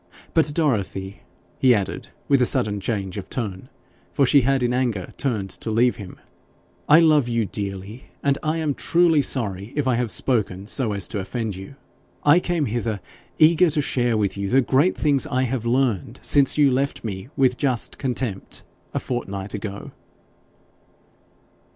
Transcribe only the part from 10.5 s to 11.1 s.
so as